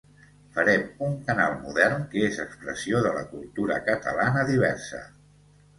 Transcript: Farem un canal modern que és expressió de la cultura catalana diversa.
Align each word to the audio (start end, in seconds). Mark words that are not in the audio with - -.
Farem 0.53 0.87
un 1.07 1.13
canal 1.27 1.53
modern 1.67 2.07
que 2.15 2.25
és 2.31 2.41
expressió 2.47 3.05
de 3.09 3.13
la 3.19 3.25
cultura 3.35 3.79
catalana 3.93 4.49
diversa. 4.53 5.09